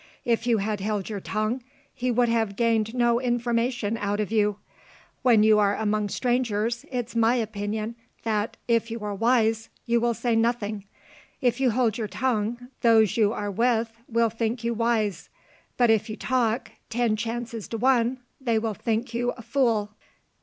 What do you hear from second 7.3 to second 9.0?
opinion, that, if